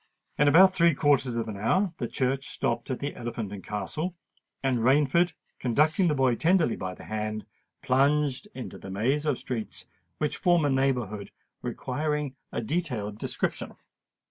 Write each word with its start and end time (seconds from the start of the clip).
In 0.39 0.47
about 0.47 0.73
three 0.73 0.95
quarters 0.95 1.35
of 1.35 1.47
an 1.47 1.57
hour 1.57 1.93
the 1.99 2.07
coach 2.07 2.47
stopped 2.47 2.89
at 2.89 2.97
the 3.01 3.15
Elephant 3.15 3.53
and 3.53 3.63
Castle; 3.63 4.15
and 4.63 4.79
Rainford, 4.79 5.33
conducting 5.59 6.07
the 6.07 6.15
boy 6.15 6.33
tenderly 6.33 6.75
by 6.75 6.95
the 6.95 7.03
hand, 7.03 7.45
plunged 7.83 8.47
into 8.55 8.79
the 8.79 8.89
maze 8.89 9.27
of 9.27 9.37
streets 9.37 9.85
which 10.17 10.37
form 10.37 10.65
a 10.65 10.71
neighbourhood 10.71 11.29
requiring 11.61 12.35
a 12.51 12.61
detailed 12.61 13.19
description. 13.19 13.75